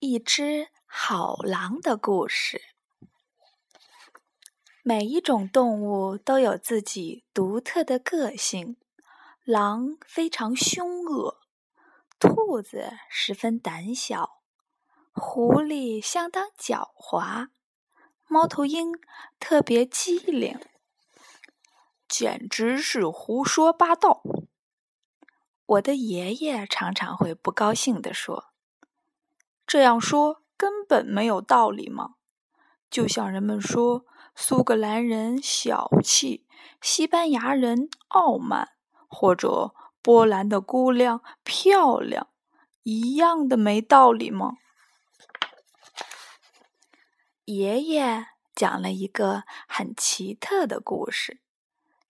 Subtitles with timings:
[0.00, 2.62] 一只好狼的故事。
[4.84, 8.76] 每一种动物都有自己独特的个性。
[9.44, 11.40] 狼非常凶恶，
[12.20, 14.40] 兔子十分胆小，
[15.12, 17.48] 狐狸相当狡猾，
[18.28, 18.92] 猫头鹰
[19.40, 20.60] 特别机灵。
[22.06, 24.22] 简直是胡说八道！
[25.66, 28.52] 我的爷爷常常会不高兴地说。
[29.68, 32.14] 这样说根本没有道理吗！
[32.88, 36.46] 就像人们说苏格兰人小气，
[36.80, 38.70] 西班牙人傲慢，
[39.08, 42.28] 或者波兰的姑娘漂亮，
[42.82, 44.54] 一样的没道理吗？
[47.44, 51.42] 爷爷讲了一个很奇特的故事，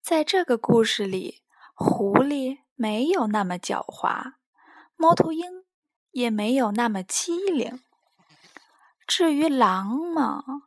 [0.00, 1.42] 在这个故事里，
[1.74, 4.34] 狐狸没有那么狡猾，
[4.96, 5.57] 猫头鹰。
[6.18, 7.80] 也没有那么机灵。
[9.06, 10.64] 至于狼嘛，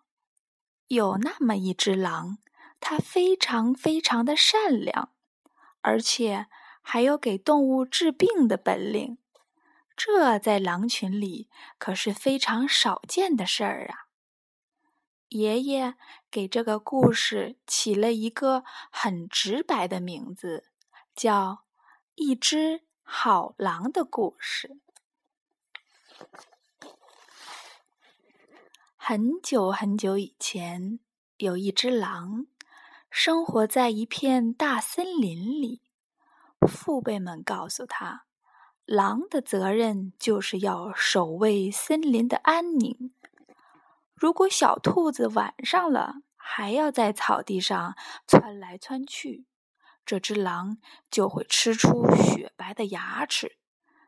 [0.87, 2.37] 有那么一只狼，
[2.79, 5.11] 它非常非常的善良，
[5.81, 6.47] 而且
[6.81, 9.17] 还有给动物治病的本领。
[9.95, 14.07] 这在狼群里可是非常少见的事儿啊！
[15.27, 15.95] 爷爷
[16.31, 20.65] 给这个故事起了一个很直白的名字，
[21.13, 21.51] 叫
[22.15, 24.79] 《一只好狼的故事》。
[28.95, 30.99] 很久很久以前，
[31.37, 32.45] 有一只狼，
[33.09, 35.81] 生活在一片大森林里。
[36.67, 38.25] 父辈们告诉他，
[38.85, 43.13] 狼的责任就是要守卫森林的安宁。
[44.13, 47.95] 如果小兔子晚上了还要在草地上
[48.27, 49.47] 窜来窜去，
[50.05, 50.77] 这只狼
[51.09, 53.57] 就会吃出雪白的牙齿，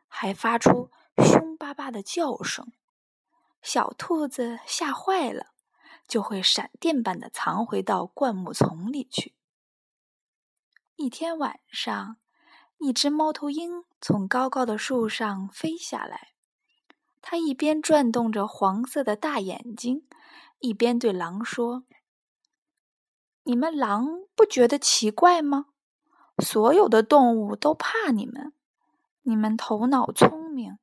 [0.06, 2.72] 还发出凶巴巴的叫声。
[3.62, 5.54] 小兔子吓坏了，
[6.06, 9.34] 就会闪电般的藏回到灌木丛里去。
[10.96, 12.18] 一天晚上，
[12.78, 16.34] 一只猫头鹰从高高的树上飞下来，
[17.22, 20.06] 它一边转动着黄色的大眼睛，
[20.58, 21.84] 一边对狼说
[23.44, 25.66] ：“你们狼不觉得奇怪吗？
[26.38, 28.52] 所有的动物都怕你们，
[29.22, 30.78] 你们头脑聪明。”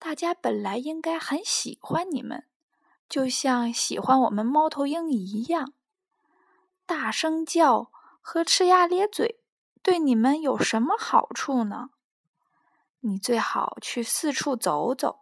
[0.00, 2.46] 大家本来应该很喜欢你们，
[3.06, 5.74] 就像喜欢我们猫头鹰一样。
[6.86, 9.42] 大声叫和呲牙咧嘴
[9.82, 11.90] 对你们有什么好处呢？
[13.00, 15.20] 你最好去四处走走，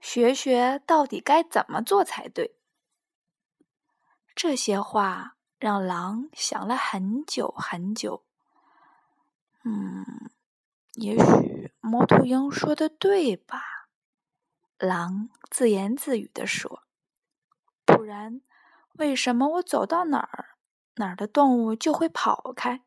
[0.00, 2.56] 学学到底该怎么做才对。
[4.34, 8.24] 这些话让狼想了很久很久。
[9.62, 10.04] 嗯，
[10.94, 13.75] 也许猫头鹰说的对吧？
[14.78, 16.82] 狼自言自语地说
[17.86, 18.42] ：“不然，
[18.94, 20.56] 为什么我走到哪儿，
[20.96, 22.82] 哪儿的动物就会跑开？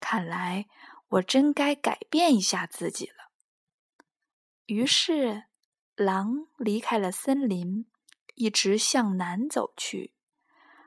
[0.00, 0.66] 看来
[1.08, 3.30] 我真该改变一下自己了。”
[4.66, 5.44] 于是，
[5.94, 7.86] 狼离开了森林，
[8.34, 10.14] 一直向南走去。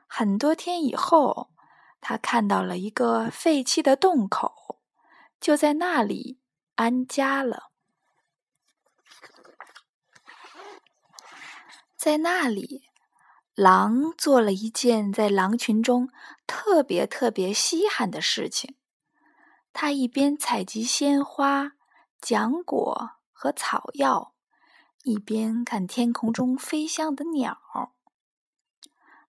[0.08, 1.50] 很多天以后，
[2.00, 4.80] 他看到了一个废弃的洞口，
[5.40, 6.40] 就在那里
[6.74, 7.67] 安家了。
[12.08, 12.88] 在那里，
[13.54, 16.08] 狼做了一件在狼群中
[16.46, 18.78] 特别特别稀罕的事情。
[19.74, 21.72] 他一边采集鲜花、
[22.18, 24.32] 浆果和草药，
[25.02, 27.92] 一边看天空中飞翔的鸟。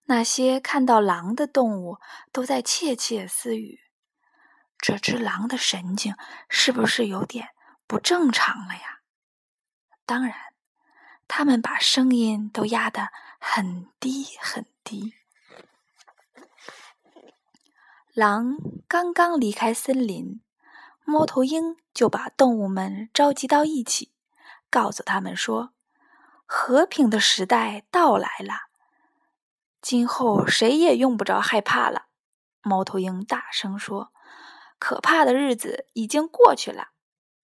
[0.04, 1.98] 那些看到狼的动物
[2.32, 3.80] 都在窃窃私语
[4.80, 6.14] ：“这只狼的神经
[6.48, 7.50] 是不是有点
[7.86, 9.00] 不正常了呀？”
[10.06, 10.49] 当然。
[11.32, 15.14] 他们把声音都压得很低很低。
[18.12, 18.56] 狼
[18.88, 20.42] 刚刚离开森林，
[21.04, 24.10] 猫头鹰就把动物们召集到一起，
[24.68, 25.72] 告诉他们说
[26.44, 28.68] ：“和平的时代到来了，
[29.80, 32.06] 今后谁也用不着害怕了。”
[32.60, 34.12] 猫头鹰大声说
[34.80, 36.88] ：“可怕的日子已经过去了，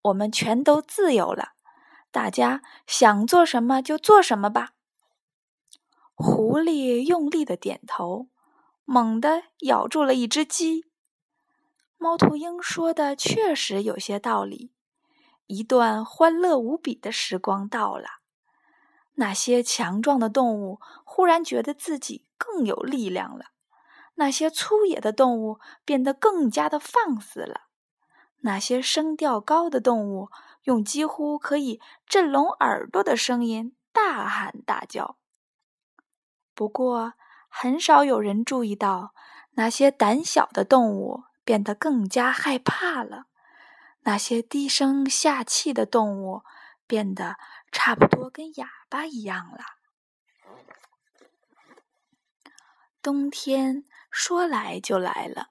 [0.02, 1.52] 我们全都自由了。”
[2.16, 4.70] 大家想做什么就做什么吧。
[6.14, 8.28] 狐狸用力的点头，
[8.86, 10.86] 猛地咬住了一只鸡。
[11.98, 14.72] 猫头鹰说的确实有些道理。
[15.46, 18.06] 一段欢乐无比的时光到了，
[19.16, 23.48] 那些强壮的动物忽然觉得自己更有力量了，
[24.14, 27.66] 那些粗野的动物变得更加的放肆了，
[28.40, 30.30] 那些声调高的动物。
[30.66, 35.16] 用几乎可以震聋耳朵的声音大喊大叫。
[36.54, 37.14] 不过，
[37.48, 39.14] 很少有人注意到，
[39.52, 43.26] 那些胆小的动物变得更加害怕了，
[44.00, 46.42] 那些低声下气的动物
[46.86, 47.36] 变得
[47.70, 49.58] 差不多跟哑巴一样了。
[53.00, 55.50] 冬天说来就来了，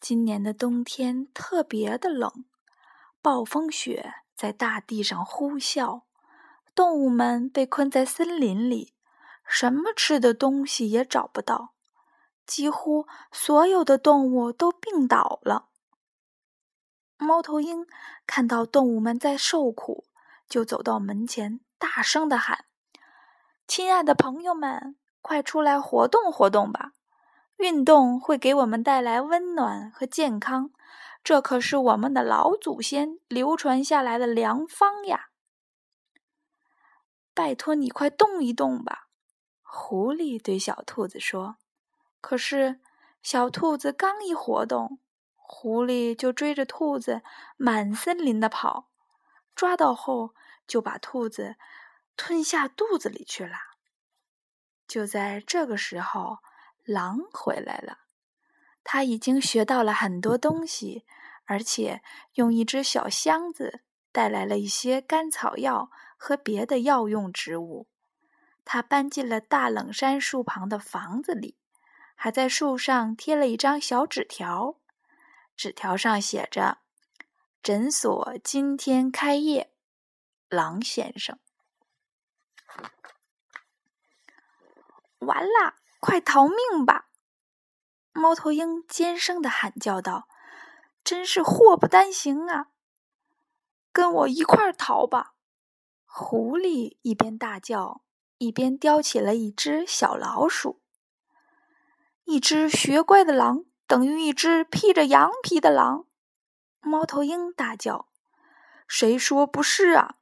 [0.00, 2.46] 今年的冬天特别的冷，
[3.20, 6.04] 暴风雪在大地上呼啸，
[6.74, 8.94] 动物们被困在森林里，
[9.46, 11.74] 什么吃的东西也找不到，
[12.46, 15.68] 几乎所有的动物都病倒了。
[17.18, 17.86] 猫头鹰
[18.26, 20.06] 看到动物们在受苦，
[20.48, 22.64] 就走到门前，大声的喊
[23.68, 26.92] ：“亲爱的朋友们！”快出来活动活动吧！
[27.58, 30.70] 运动会给我们带来温暖和健康，
[31.22, 35.30] 这可是我们的老祖先流传下来的良方呀！
[37.32, 39.08] 拜托你快动一动吧！
[39.62, 41.56] 狐狸对小兔子说。
[42.20, 42.80] 可是
[43.22, 44.98] 小兔子刚一活动，
[45.36, 47.22] 狐狸就追着兔子
[47.56, 48.90] 满森林的跑，
[49.54, 50.34] 抓到后
[50.66, 51.56] 就把兔子
[52.16, 53.56] 吞下肚子里去了。
[54.88, 56.38] 就在这个时候，
[56.84, 57.99] 狼回来了。
[58.82, 61.04] 他已经学到了很多东西，
[61.44, 62.02] 而且
[62.34, 67.86] 用一只小箱子带来了一些甘草药和别的药用植物。
[68.64, 71.56] 他搬进了大冷杉树旁的房子里，
[72.14, 74.76] 还在树上贴了一张小纸条。
[75.56, 76.78] 纸条上写着
[77.62, 79.72] ：“诊所今天开业，
[80.48, 81.38] 狼先生。”
[85.20, 87.09] 完了，快逃命吧！
[88.12, 90.28] 猫头鹰尖声的喊叫道
[91.04, 92.68] ：“真是祸不单行啊！
[93.92, 95.34] 跟我一块儿逃吧！”
[96.06, 98.02] 狐狸一边大叫，
[98.38, 100.80] 一边叼起了一只小老鼠。
[102.24, 106.06] 一只学乖的狼等于一只披着羊皮的狼。
[106.80, 108.08] 猫头鹰大叫
[108.86, 110.16] ：“谁说不是啊？”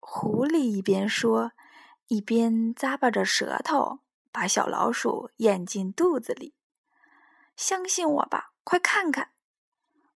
[0.00, 1.52] 狐狸一边说。
[2.08, 4.00] 一边咂巴着舌头，
[4.30, 6.52] 把小老鼠咽进肚子里。
[7.62, 9.30] 相信我吧，快看看！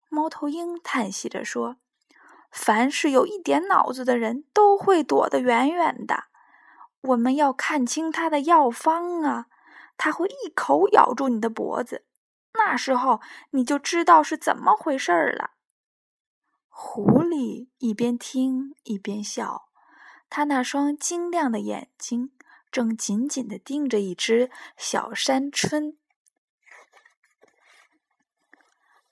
[0.07, 1.75] 猫头鹰叹息着说
[2.49, 6.27] ：“凡是有一点脑子的人都会躲得远远的。
[7.01, 9.47] 我们要看清他的药方啊！
[9.97, 12.05] 他会一口咬住你的脖子，
[12.53, 13.19] 那时候
[13.49, 15.51] 你就知道是怎么回事了。”
[16.71, 19.65] 狐狸一边听一边笑。
[20.29, 22.31] 他那双晶亮的眼睛
[22.71, 25.97] 正紧紧地盯着一只小山鹑。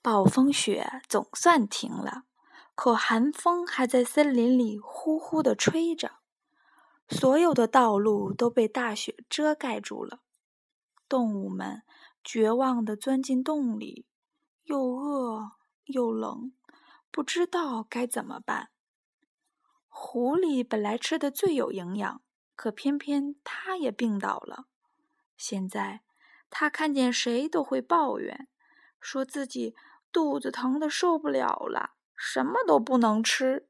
[0.01, 2.23] 暴风雪总算停了，
[2.73, 6.13] 可寒风还在森林里呼呼地吹着，
[7.07, 10.21] 所有的道路都被大雪遮盖住了。
[11.07, 11.83] 动物们
[12.23, 14.07] 绝望地钻进洞里，
[14.63, 15.51] 又饿
[15.85, 16.53] 又冷，
[17.11, 18.69] 不知道该怎么办。
[19.87, 22.21] 狐狸本来吃的最有营养，
[22.55, 24.65] 可偏偏它也病倒了。
[25.37, 26.01] 现在，
[26.49, 28.47] 它看见谁都会抱怨，
[28.99, 29.75] 说自己
[30.11, 33.67] 肚子疼的受不了了，什么都不能吃。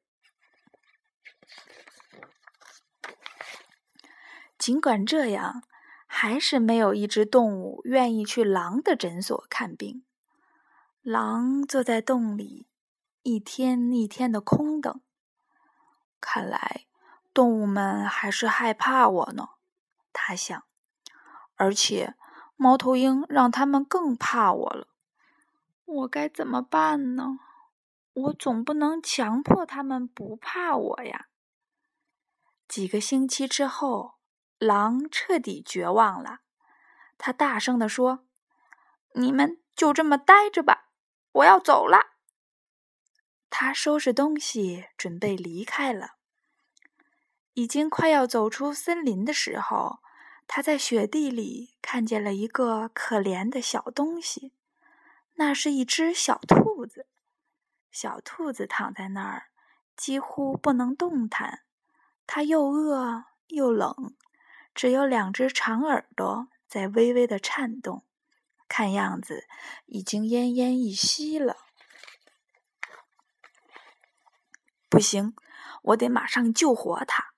[4.58, 5.64] 尽管这样，
[6.06, 10.06] 还是没有一只动物愿意去狼的诊所看病。
[11.02, 12.68] 狼坐在洞里，
[13.24, 15.02] 一天一天的空等。
[16.20, 16.86] 看来，
[17.34, 19.50] 动物们还是害怕我呢，
[20.14, 20.64] 他想。
[21.56, 22.16] 而且，
[22.56, 24.88] 猫头鹰让他们更怕我了。
[25.86, 27.40] 我该怎么办呢？
[28.14, 31.28] 我总不能强迫他们不怕我呀。
[32.68, 34.16] 几个星期之后，
[34.58, 36.40] 狼彻底绝望了。
[37.18, 38.26] 他大声地说
[39.16, 40.90] ：“你们就这么待着吧，
[41.32, 42.18] 我要走了。”
[43.50, 46.16] 他收拾东西，准备离开了。
[47.54, 50.00] 已经快要走出森林的时候，
[50.48, 54.54] 他在雪地里看见了一个可怜的小东西。
[55.42, 57.08] 那是一只小兔子。
[57.90, 59.48] 小兔子躺在那儿，
[59.98, 61.64] 几乎不能动弹。
[62.28, 64.16] 它又饿又冷，
[64.76, 68.06] 只有两只长耳朵在微微的颤动，
[68.68, 69.48] 看样子
[69.88, 71.58] 已经奄奄一息了。
[74.92, 75.36] 不行，
[75.82, 77.34] 我得马上救活它。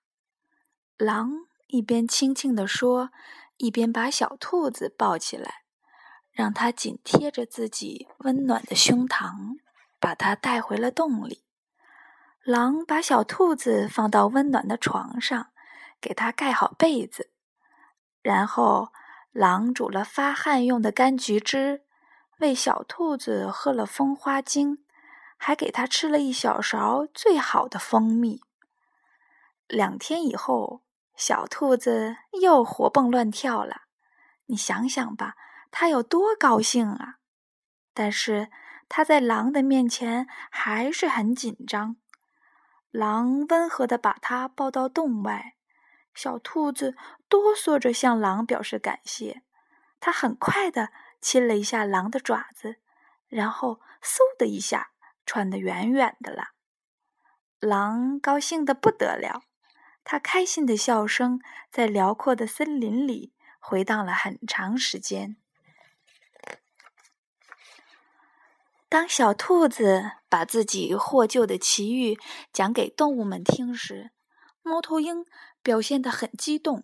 [0.98, 3.12] 狼一边轻轻地说，
[3.56, 5.63] 一边把小兔子抱起来，
[6.34, 9.58] 让它紧贴着自己温暖的胸膛，
[10.00, 11.44] 把它带回了洞里。
[12.44, 15.52] 狼把小兔子放到温暖的床上，
[16.02, 17.32] 给它盖好被子。
[18.22, 18.90] 然后，
[19.32, 21.84] 狼煮了发汗用的柑橘汁，
[22.40, 24.84] 喂小兔子喝了蜂花精，
[25.38, 28.42] 还给它吃了一小勺最好的蜂蜜。
[29.68, 30.82] 两天以后，
[31.16, 33.84] 小兔子又活蹦乱跳了。
[34.48, 35.36] 你想想吧，
[35.76, 37.18] 它有多高兴啊！
[37.96, 38.52] 但是
[38.88, 41.96] 它在狼的面前还是很紧张。
[42.92, 45.56] 狼温和的把它抱到洞外，
[46.14, 46.96] 小兔子
[47.28, 49.42] 哆嗦着向狼表示感谢。
[50.00, 52.76] 它很快的亲了一下狼的爪子，
[53.28, 54.92] 然后嗖的一下
[55.26, 56.50] 窜得远远的了。
[57.60, 59.42] 狼高兴的不得了。
[60.04, 65.38] 他开心的笑声在辽阔的森林里回荡了很长时间。
[68.94, 72.20] 当小兔子把自己获救的奇遇
[72.52, 74.12] 讲给动物们听时，
[74.62, 75.26] 猫头鹰
[75.64, 76.84] 表现得很激动。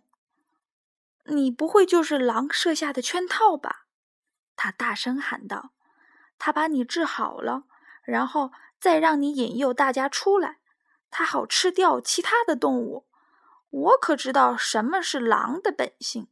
[1.30, 3.86] “你不会就是狼设下的圈套吧？”
[4.58, 5.70] 他大声喊道。
[6.40, 7.66] “他把你治好了，
[8.02, 10.58] 然后再让你引诱大家出来，
[11.12, 13.06] 他好吃掉其他的动物。”
[13.70, 16.28] 我可知道什么是狼的本性。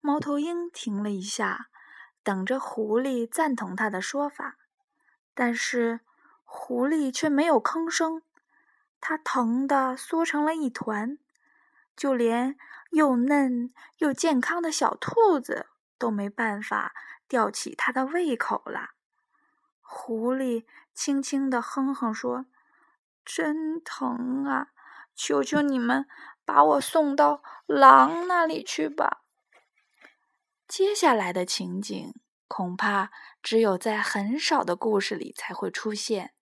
[0.00, 1.68] 猫头鹰停了一下，
[2.22, 4.56] 等着狐狸赞同他的说法，
[5.34, 6.00] 但是
[6.44, 8.22] 狐狸却没有吭声。
[9.00, 11.18] 它疼得缩成了一团，
[11.96, 12.56] 就连
[12.90, 15.66] 又嫩又健康的小兔子
[15.98, 16.94] 都没办法
[17.26, 18.90] 吊起它的胃口了。
[19.80, 20.64] 狐狸
[20.94, 22.46] 轻轻地哼哼说
[23.24, 24.68] ：“真疼啊！”
[25.14, 26.06] 求求你们，
[26.44, 29.21] 把我送到狼那里去吧。
[30.66, 32.14] 接下来的情景
[32.48, 33.10] 恐怕
[33.42, 36.34] 只有在很少的故事里才会出现。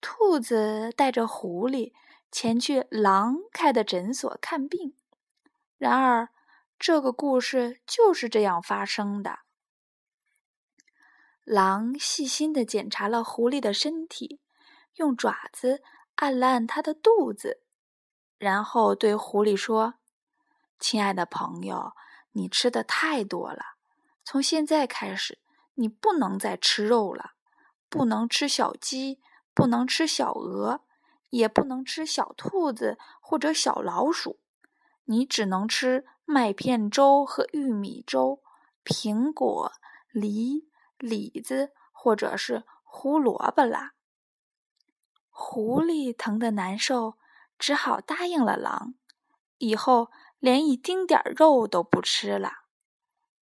[0.00, 1.92] 兔子带着狐狸
[2.30, 4.94] 前去狼开的诊所看病，
[5.76, 6.28] 然而
[6.78, 9.40] 这个故事就是这样发生的。
[11.44, 14.40] 狼细心的检查了狐狸的身体，
[14.94, 15.82] 用爪子
[16.16, 17.62] 按了按它的肚子。
[18.38, 19.94] 然后对狐狸说
[20.78, 21.92] ：“亲爱的朋友，
[22.38, 23.74] 你吃的太多了。
[24.24, 25.40] 从现在开始，
[25.74, 27.32] 你不能再吃肉了，
[27.88, 29.20] 不能吃小鸡，
[29.52, 30.82] 不能吃小鹅，
[31.30, 34.38] 也不能吃小兔子或者小老鼠。
[35.06, 38.40] 你只能吃麦片粥和玉米粥、
[38.84, 39.72] 苹果、
[40.12, 43.94] 梨、李子或者是胡萝卜啦。”
[45.28, 47.18] 狐狸疼得难受。
[47.58, 48.94] 只好答应了狼，
[49.56, 52.64] 以后连一丁点儿肉都不吃了。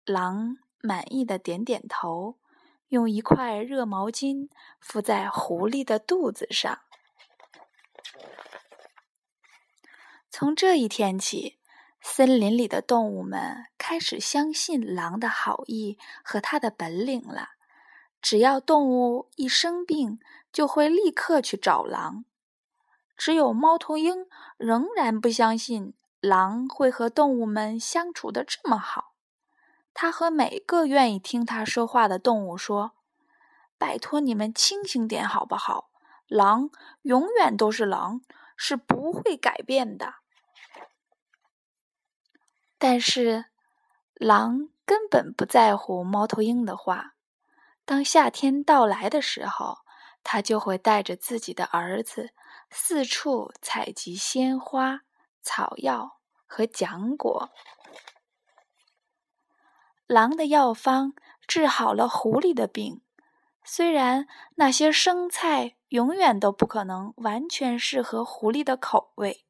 [0.06, 2.40] 狼满意的点点头，
[2.88, 6.80] 用一块热毛巾敷在狐狸的肚子上。
[10.30, 11.60] 从这一天起，
[12.02, 17.50] 森林里的动物们开始相信狼的好意和他的本领了。
[18.22, 20.20] 只要动物一生病，
[20.52, 22.26] 就会立刻去找狼。
[23.16, 29.16] 只有猫头鹰仍然不相信狼会和动物们相处的这么好。
[29.94, 32.94] 他和每个愿意听他说话的动物说
[33.78, 35.90] ：“拜托你们清醒点好不好？
[36.28, 36.70] 狼
[37.02, 38.22] 永远都是狼，
[38.56, 40.14] 是不会改变的。”
[42.78, 43.46] 但是，
[44.14, 47.16] 狼根本不在乎猫头鹰的话。
[47.84, 49.80] 当夏天到来的时候，
[50.24, 52.30] 他就会带着自己的儿子。
[52.70, 55.02] 四处采集鲜花、
[55.42, 57.50] 草药和浆果。
[60.08, 61.14] 狼的药方
[61.48, 63.02] 治好了狐狸的病，
[63.64, 69.46] 虽然那些生菜永远都不可能完全适合狐狸的口味，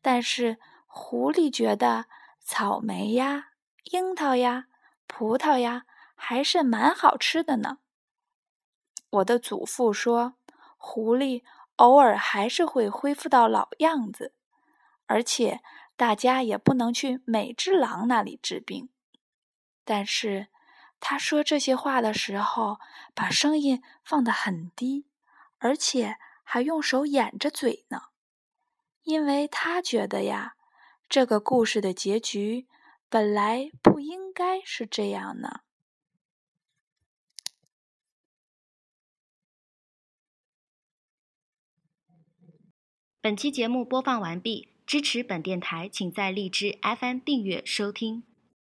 [0.00, 2.06] 但是狐狸觉得
[2.40, 3.50] 草莓呀、
[3.84, 4.66] 樱桃呀、
[5.06, 5.84] 葡萄呀
[6.14, 7.78] 还是蛮好吃的呢。
[9.10, 10.34] 我的祖父说，
[10.76, 11.42] 狐狸。
[11.76, 14.34] 偶尔还是会恢复到老样子，
[15.06, 15.60] 而且
[15.96, 18.88] 大家也不能去美只狼那里治病。
[19.84, 20.48] 但是
[21.00, 22.78] 他说这些话的时候，
[23.14, 25.06] 把声音放得很低，
[25.58, 28.02] 而且还用手掩着嘴呢，
[29.02, 30.54] 因为他觉得呀，
[31.08, 32.66] 这个故事的结局
[33.08, 35.60] 本来不应该是这样呢。
[43.20, 48.24] 本期节目播放完毕，支持本电台，请在荔枝 FM 订阅收听。